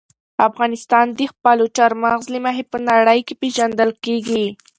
افغانستان 0.47 1.05
د 1.19 1.21
خپلو 1.31 1.65
چار 1.77 1.91
مغز 2.03 2.25
له 2.33 2.39
مخې 2.45 2.63
په 2.71 2.77
نړۍ 2.89 3.19
کې 3.27 3.35
پېژندل 3.41 3.91
کېږي. 4.05 4.45